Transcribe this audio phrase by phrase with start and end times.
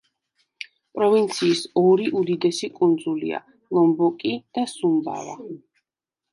[0.99, 3.43] პროვინციის ორი უდიდესი კუნძულია:
[3.79, 5.41] ლომბოკი და სუმბავა.